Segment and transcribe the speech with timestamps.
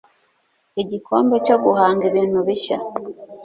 [0.81, 2.77] igikombe cyo guhanga ibintu bishya